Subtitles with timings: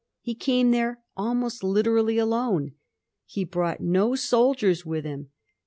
[0.19, 2.71] He came there almost literally alone.
[3.27, 5.29] He brought no soldiers with him.